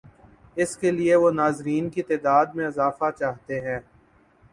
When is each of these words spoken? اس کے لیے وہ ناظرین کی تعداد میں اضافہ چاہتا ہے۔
اس 0.57 0.75
کے 0.77 0.91
لیے 0.91 1.15
وہ 1.15 1.29
ناظرین 1.31 1.89
کی 1.89 2.01
تعداد 2.01 2.45
میں 2.55 2.65
اضافہ 2.67 3.09
چاہتا 3.19 3.53
ہے۔ 3.65 3.79